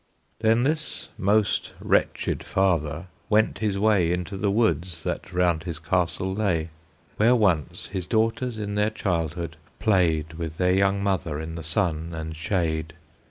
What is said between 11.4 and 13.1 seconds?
the sun and shade.